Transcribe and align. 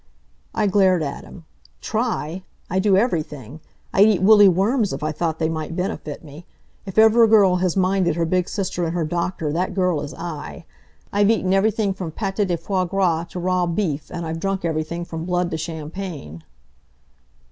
I 0.55 0.65
glared 0.65 1.03
at 1.03 1.23
him. 1.23 1.45
"Try! 1.79 2.41
I 2.71 2.79
do 2.79 2.97
everything. 2.97 3.59
I'd 3.93 4.07
eat 4.07 4.23
woolly 4.23 4.47
worms 4.47 4.93
if 4.93 5.03
I 5.03 5.11
thought 5.11 5.37
they 5.37 5.47
might 5.47 5.75
benefit 5.75 6.23
me. 6.23 6.47
If 6.87 6.97
ever 6.97 7.21
a 7.23 7.27
girl 7.27 7.57
has 7.57 7.77
minded 7.77 8.15
her 8.15 8.25
big 8.25 8.49
sister 8.49 8.85
and 8.85 8.95
her 8.95 9.05
doctor, 9.05 9.51
that 9.53 9.75
girl 9.75 10.01
is 10.01 10.15
I. 10.15 10.65
I've 11.13 11.29
eaten 11.29 11.53
everything 11.53 11.93
from 11.93 12.09
pate 12.09 12.37
de 12.47 12.57
foie 12.57 12.85
gras 12.85 13.25
to 13.25 13.39
raw 13.39 13.67
beef, 13.67 14.09
and 14.11 14.25
I've 14.25 14.39
drunk 14.39 14.65
everything 14.65 15.05
from 15.05 15.23
blood 15.25 15.51
to 15.51 15.57
champagne." 15.57 16.41